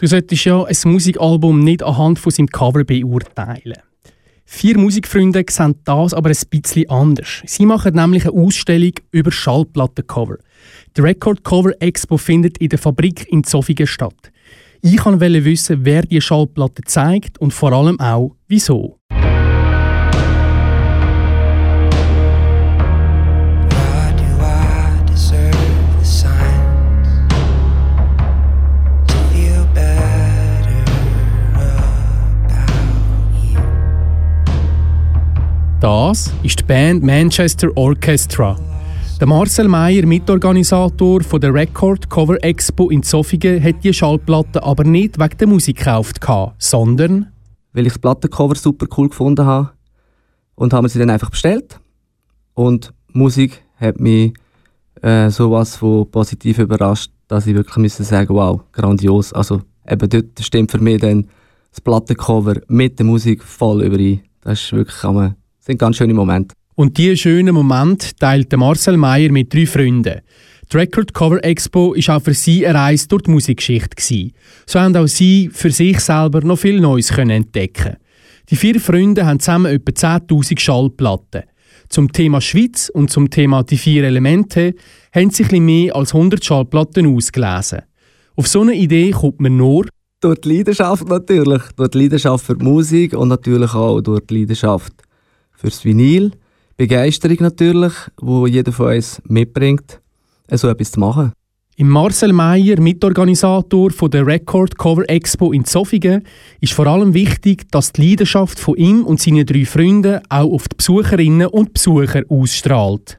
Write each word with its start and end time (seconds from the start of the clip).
Du 0.00 0.06
solltest 0.06 0.46
ja 0.46 0.64
ein 0.64 0.76
Musikalbum 0.84 1.60
nicht 1.60 1.82
anhand 1.82 2.18
von 2.18 2.32
seinem 2.32 2.46
Cover 2.46 2.84
beurteilen. 2.84 3.76
Vier 4.46 4.78
Musikfreunde 4.78 5.44
sehen 5.50 5.74
das 5.84 6.14
aber 6.14 6.30
ein 6.30 6.36
bisschen 6.48 6.88
anders. 6.88 7.42
Sie 7.44 7.66
machen 7.66 7.96
nämlich 7.96 8.24
eine 8.24 8.32
Ausstellung 8.32 8.92
über 9.10 9.30
Schallplattencover. 9.30 10.38
Die 10.96 11.02
Record 11.02 11.44
Cover 11.44 11.72
Expo 11.80 12.16
findet 12.16 12.56
in 12.58 12.70
der 12.70 12.78
Fabrik 12.78 13.30
in 13.30 13.44
Zofingen 13.44 13.86
statt. 13.86 14.32
Ich 14.80 15.04
wollte 15.04 15.44
wissen, 15.44 15.84
wer 15.84 16.00
die 16.00 16.22
Schallplatte 16.22 16.80
zeigt 16.86 17.38
und 17.38 17.52
vor 17.52 17.72
allem 17.72 18.00
auch, 18.00 18.34
wieso. 18.48 18.99
Das 35.80 36.30
ist 36.42 36.60
die 36.60 36.64
Band 36.64 37.02
Manchester 37.02 37.74
Orchestra. 37.74 38.54
Der 39.18 39.26
Marcel 39.26 39.66
Meyer, 39.66 40.04
Mitorganisator 40.04 41.22
von 41.22 41.40
der 41.40 41.54
Record 41.54 42.10
Cover 42.10 42.36
Expo 42.44 42.90
in 42.90 43.02
Zofingen, 43.02 43.62
hat 43.62 43.82
die 43.82 43.94
Schallplatte 43.94 44.62
aber 44.62 44.84
nicht 44.84 45.18
wegen 45.18 45.38
der 45.38 45.48
Musik 45.48 45.78
gekauft, 45.78 46.20
sondern 46.58 47.32
weil 47.72 47.86
ich 47.86 47.94
das 47.94 47.98
Plattencover 47.98 48.56
super 48.56 48.86
cool 48.98 49.08
gefunden 49.08 49.46
habe 49.46 49.70
und 50.54 50.74
haben 50.74 50.86
sie 50.86 50.98
dann 50.98 51.08
einfach 51.08 51.30
bestellt. 51.30 51.80
Und 52.52 52.92
Musik 53.14 53.62
hat 53.76 53.98
mich 53.98 54.34
äh, 55.00 55.30
sowas 55.30 55.76
von 55.76 56.10
positiv 56.10 56.58
überrascht, 56.58 57.10
dass 57.26 57.46
ich 57.46 57.54
wirklich 57.54 57.78
müssen 57.78 58.04
sagen, 58.04 58.34
wow, 58.34 58.60
grandios. 58.72 59.32
Also 59.32 59.62
eben 59.88 60.10
dort 60.10 60.40
stimmt 60.40 60.72
für 60.72 60.78
mich 60.78 61.00
dann 61.00 61.30
das 61.70 61.80
Plattencover 61.80 62.56
mit 62.68 62.98
der 62.98 63.06
Musik 63.06 63.42
voll 63.42 63.82
überein. 63.82 64.20
Das 64.42 64.60
ist 64.60 64.72
wirklich, 64.74 65.00
das 65.00 65.32
sind 65.60 65.78
ganz 65.78 65.96
schöne 65.96 66.14
Momente. 66.14 66.54
Und 66.74 66.96
diese 66.96 67.16
schönen 67.16 67.54
Momente 67.54 68.08
teilte 68.18 68.56
Marcel 68.56 68.96
Meyer 68.96 69.30
mit 69.30 69.52
drei 69.52 69.66
Freunden. 69.66 70.20
Die 70.72 70.76
Record 70.76 71.12
Cover 71.12 71.44
Expo 71.44 71.94
war 71.94 72.16
auch 72.16 72.22
für 72.22 72.32
sie 72.32 72.66
eine 72.66 72.78
Reise 72.78 73.08
durch 73.08 73.22
die 73.22 73.32
Musikgeschichte. 73.32 74.30
So 74.66 74.80
haben 74.80 74.96
auch 74.96 75.08
sie 75.08 75.50
für 75.52 75.70
sich 75.70 76.00
selber 76.00 76.40
noch 76.42 76.58
viel 76.58 76.80
Neues 76.80 77.10
entdecken 77.10 77.96
Die 78.48 78.56
vier 78.56 78.80
Freunde 78.80 79.26
haben 79.26 79.40
zusammen 79.40 79.72
etwa 79.72 79.90
10.000 79.90 80.58
Schallplatten. 80.58 81.42
Zum 81.88 82.12
Thema 82.12 82.40
Schweiz 82.40 82.88
und 82.88 83.10
zum 83.10 83.30
Thema 83.30 83.64
die 83.64 83.76
vier 83.76 84.04
Elemente 84.04 84.74
haben 85.12 85.30
sie 85.30 85.44
ein 85.44 85.64
mehr 85.64 85.96
als 85.96 86.14
100 86.14 86.44
Schallplatten 86.44 87.14
ausgelesen. 87.14 87.80
Auf 88.36 88.46
so 88.46 88.60
eine 88.62 88.74
Idee 88.74 89.10
kommt 89.10 89.40
man 89.40 89.56
nur 89.56 89.86
durch 90.20 90.40
die 90.40 90.56
Leidenschaft 90.56 91.08
natürlich, 91.08 91.62
durch 91.76 91.90
die 91.90 91.98
Leidenschaft 91.98 92.46
für 92.46 92.56
die 92.56 92.64
Musik 92.64 93.14
und 93.14 93.28
natürlich 93.28 93.74
auch 93.74 94.00
durch 94.00 94.24
die 94.26 94.38
Leidenschaft 94.38 94.92
fürs 95.60 95.84
Vinyl. 95.84 96.32
Begeisterung 96.76 97.36
natürlich, 97.40 97.92
wo 98.20 98.46
jeder 98.46 98.72
von 98.72 98.94
uns 98.94 99.20
mitbringt, 99.26 100.00
so 100.50 100.68
etwas 100.68 100.92
zu 100.92 101.00
machen. 101.00 101.32
Im 101.76 101.88
Marcel 101.88 102.32
Meyer, 102.32 102.80
Mitorganisator 102.80 103.90
von 103.90 104.10
der 104.10 104.26
Record 104.26 104.76
Cover 104.76 105.08
Expo 105.08 105.52
in 105.52 105.64
Zofingen, 105.64 106.24
ist 106.60 106.72
vor 106.72 106.86
allem 106.86 107.14
wichtig, 107.14 107.70
dass 107.70 107.92
die 107.92 108.10
Leidenschaft 108.10 108.58
von 108.58 108.76
ihm 108.76 109.04
und 109.04 109.20
seinen 109.20 109.46
drei 109.46 109.64
Freunden 109.64 110.20
auch 110.28 110.52
auf 110.52 110.68
die 110.68 110.76
Besucherinnen 110.76 111.46
und 111.46 111.72
Besucher 111.72 112.22
ausstrahlt. 112.28 113.18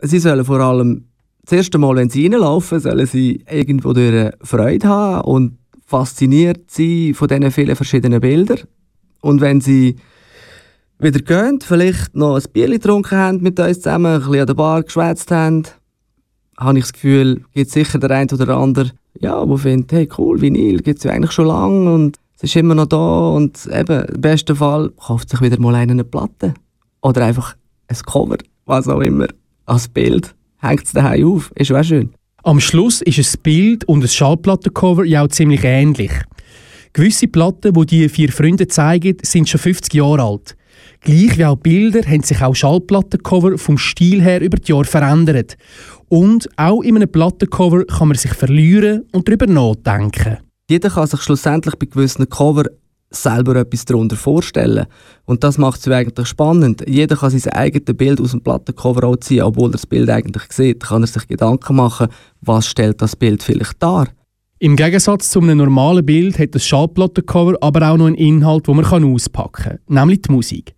Sie 0.00 0.18
sollen 0.18 0.44
vor 0.44 0.60
allem 0.60 1.06
das 1.44 1.52
erste 1.52 1.78
Mal, 1.78 1.96
wenn 1.96 2.10
sie 2.10 2.26
reinlaufen, 2.26 2.80
sollen 2.80 3.06
sie 3.06 3.44
irgendwo 3.50 3.92
durch 3.92 4.32
Freude 4.42 4.88
haben 4.88 5.20
und 5.22 5.58
fasziniert 5.84 6.70
sein 6.70 7.14
von 7.14 7.28
diesen 7.28 7.50
vielen 7.50 7.76
verschiedenen 7.76 8.20
Bildern. 8.20 8.60
Und 9.20 9.40
wenn 9.40 9.60
sie 9.60 9.96
wieder 11.02 11.20
gehen, 11.20 11.60
vielleicht 11.60 12.14
noch 12.14 12.36
ein 12.36 12.44
Bier 12.52 12.68
getrunken 12.68 13.18
haben 13.18 13.42
mit 13.42 13.58
uns 13.58 13.80
zusammen, 13.80 14.14
ein 14.14 14.20
bisschen 14.20 14.40
an 14.40 14.46
der 14.46 14.54
Bar 14.54 14.82
geschwätzt 14.82 15.30
haben, 15.30 15.64
habe 16.58 16.78
ich 16.78 16.84
das 16.84 16.92
Gefühl, 16.92 17.44
gibt 17.52 17.70
sicher 17.70 17.98
der 17.98 18.10
eine 18.10 18.32
oder 18.32 18.56
andere, 18.56 18.92
ja, 19.20 19.44
der 19.44 19.58
findet, 19.58 19.92
hey 19.92 20.08
cool, 20.16 20.40
Vinyl 20.40 20.80
gibt 20.80 20.98
es 20.98 21.04
ja 21.04 21.12
eigentlich 21.12 21.32
schon 21.32 21.46
lange 21.46 21.92
und 21.92 22.18
es 22.36 22.44
ist 22.44 22.56
immer 22.56 22.74
noch 22.74 22.86
da 22.86 23.30
und 23.30 23.68
eben, 23.72 24.04
im 24.04 24.20
besten 24.20 24.56
Fall 24.56 24.90
kauft 24.90 25.28
sich 25.28 25.40
wieder 25.40 25.60
mal 25.60 25.74
eine 25.74 26.04
Platte. 26.04 26.54
Oder 27.00 27.24
einfach 27.24 27.56
ein 27.88 27.96
Cover, 27.96 28.38
was 28.64 28.88
auch 28.88 29.00
immer, 29.00 29.26
als 29.66 29.88
Bild. 29.88 30.34
Hängt 30.58 30.84
es 30.84 30.92
daheim 30.92 31.26
auf, 31.26 31.52
ist 31.56 31.72
auch 31.72 31.82
schön. 31.82 32.14
Am 32.44 32.58
Schluss 32.58 33.02
ist 33.02 33.18
ein 33.18 33.42
Bild 33.42 33.84
und 33.84 34.02
ein 34.02 34.08
Schallplattencover 34.08 35.04
ja 35.04 35.22
auch 35.22 35.28
ziemlich 35.28 35.62
ähnlich. 35.64 36.12
Gewisse 36.92 37.28
Platten, 37.28 37.72
die 37.72 37.86
die 37.86 38.08
vier 38.08 38.32
Freunde 38.32 38.66
zeigen, 38.68 39.16
sind 39.22 39.48
schon 39.48 39.60
50 39.60 39.94
Jahre 39.94 40.22
alt. 40.22 40.56
Gleich 41.00 41.38
wie 41.38 41.44
auch 41.44 41.56
Bilder 41.56 42.02
haben 42.02 42.22
sich 42.22 42.42
auch 42.42 42.54
Schallplattencover 42.54 43.58
vom 43.58 43.78
Stil 43.78 44.22
her 44.22 44.40
über 44.40 44.56
die 44.56 44.72
Jahre 44.72 44.84
verändert. 44.84 45.56
Und 46.08 46.48
auch 46.56 46.82
in 46.82 46.96
einem 46.96 47.10
Plattencover 47.10 47.84
kann 47.84 48.08
man 48.08 48.16
sich 48.16 48.34
verlieren 48.34 49.04
und 49.12 49.26
darüber 49.26 49.46
nachdenken. 49.46 50.38
Jeder 50.68 50.90
kann 50.90 51.06
sich 51.06 51.20
schlussendlich 51.20 51.76
bei 51.76 51.86
gewissen 51.86 52.28
Cover 52.28 52.64
selber 53.10 53.56
etwas 53.56 53.84
darunter 53.84 54.16
vorstellen. 54.16 54.86
Und 55.24 55.44
das 55.44 55.58
macht 55.58 55.80
es 55.80 55.88
eigentlich 55.88 56.28
spannend. 56.28 56.84
Jeder 56.86 57.16
kann 57.16 57.30
sein 57.30 57.52
eigenes 57.52 57.96
Bild 57.96 58.20
aus 58.20 58.30
dem 58.30 58.42
Plattencover 58.42 59.06
auch 59.06 59.16
ziehen, 59.16 59.42
obwohl 59.42 59.68
er 59.68 59.72
das 59.72 59.86
Bild 59.86 60.08
eigentlich 60.10 60.44
sieht. 60.50 60.82
Kann 60.82 61.02
er 61.02 61.06
sich 61.06 61.26
Gedanken 61.28 61.76
machen, 61.76 62.08
was 62.40 62.66
stellt 62.66 63.02
das 63.02 63.16
Bild 63.16 63.42
vielleicht 63.42 63.82
dar? 63.82 64.08
Im 64.62 64.76
Gegensatz 64.76 65.28
zu 65.30 65.40
einem 65.40 65.58
normalen 65.58 66.06
Bild 66.06 66.38
hat 66.38 66.54
das 66.54 66.64
Schallplattencover 66.64 67.56
aber 67.60 67.90
auch 67.90 67.96
noch 67.96 68.06
einen 68.06 68.14
Inhalt, 68.14 68.68
den 68.68 68.76
man 68.76 69.12
auspacken 69.12 69.64
kann, 69.64 69.78
nämlich 69.88 70.22
die 70.22 70.30
Musik. 70.30 70.76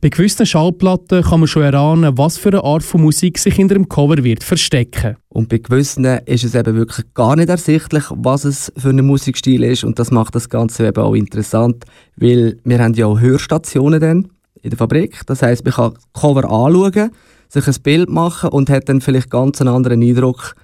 Bei 0.00 0.08
gewissen 0.08 0.46
Schallplatten 0.46 1.24
kann 1.24 1.40
man 1.40 1.48
schon 1.48 1.64
erahnen, 1.64 2.16
was 2.16 2.38
für 2.38 2.50
eine 2.50 2.62
Art 2.62 2.84
von 2.84 3.02
Musik 3.02 3.38
sich 3.38 3.56
hinter 3.56 3.74
dem 3.74 3.88
Cover 3.88 4.22
wird 4.22 4.44
verstecken. 4.44 5.16
Und 5.30 5.48
bei 5.48 5.58
gewissen 5.58 6.04
ist 6.04 6.44
es 6.44 6.54
eben 6.54 6.76
wirklich 6.76 7.12
gar 7.12 7.34
nicht 7.34 7.48
ersichtlich, 7.48 8.04
was 8.10 8.44
es 8.44 8.72
für 8.76 8.90
ein 8.90 9.04
Musikstil 9.04 9.64
ist 9.64 9.82
und 9.82 9.98
das 9.98 10.12
macht 10.12 10.36
das 10.36 10.48
Ganze 10.48 10.86
eben 10.86 11.02
auch 11.02 11.14
interessant, 11.14 11.86
weil 12.14 12.58
wir 12.62 12.78
haben 12.78 12.94
ja 12.94 13.06
auch 13.06 13.18
Hörstationen 13.18 13.98
dann 13.98 14.28
in 14.62 14.70
der 14.70 14.78
Fabrik. 14.78 15.22
Das 15.26 15.42
heißt, 15.42 15.64
man 15.64 15.74
kann 15.74 15.94
Cover 16.12 16.48
anschauen, 16.48 17.10
sich 17.48 17.66
ein 17.66 17.82
Bild 17.82 18.10
machen 18.10 18.50
und 18.50 18.70
hat 18.70 18.88
dann 18.88 19.00
vielleicht 19.00 19.28
ganz 19.28 19.60
einen 19.60 19.74
anderen 19.74 20.04
Eindruck 20.04 20.54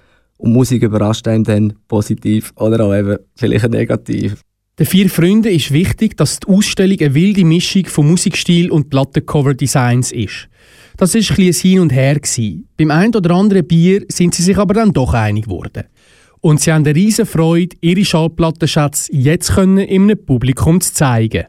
und 0.41 0.53
Musik 0.53 0.83
überrascht 0.83 1.27
einem 1.27 1.43
dann 1.43 1.73
positiv 1.87 2.51
oder 2.55 2.83
auch 2.85 2.95
eben 2.95 3.17
vielleicht 3.35 3.69
negativ. 3.69 4.41
Den 4.79 4.85
vier 4.85 5.09
Freunden 5.09 5.53
ist 5.53 5.71
wichtig, 5.71 6.17
dass 6.17 6.39
die 6.39 6.47
Ausstellung 6.47 6.97
eine 6.99 7.13
wilde 7.13 7.45
Mischung 7.45 7.85
von 7.85 8.07
Musikstil 8.07 8.71
und 8.71 8.89
Plattencover-Designs 8.89 10.11
ist. 10.11 10.47
Das 10.97 11.13
war 11.13 11.37
ein, 11.37 11.53
Hin 11.53 11.79
und 11.79 11.91
Her. 11.91 12.15
Gewesen. 12.15 12.67
Beim 12.77 12.91
einen 12.91 13.15
oder 13.15 13.35
anderen 13.35 13.67
Bier 13.67 14.03
sind 14.09 14.33
sie 14.33 14.43
sich 14.43 14.57
aber 14.57 14.73
dann 14.73 14.93
doch 14.93 15.13
einig 15.13 15.45
geworden. 15.45 15.83
Und 16.39 16.59
sie 16.59 16.73
haben 16.73 16.83
eine 16.85 16.95
riesige 16.95 17.27
Freude, 17.27 17.75
ihre 17.81 18.03
Schallplattenschätze 18.03 19.13
jetzt 19.13 19.53
können 19.53 19.77
im 19.77 20.11
Publikum 20.25 20.81
zu 20.81 20.93
zeigen. 20.93 21.45